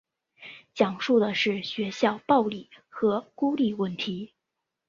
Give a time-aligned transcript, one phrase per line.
[0.73, 4.33] 讲述的是学校暴力和孤立问题。